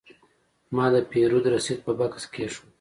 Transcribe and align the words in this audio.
ما 0.75 0.85
د 0.93 0.95
پیرود 1.11 1.45
رسید 1.55 1.79
په 1.85 1.91
بکس 1.99 2.23
کې 2.25 2.29
کېښود. 2.33 2.69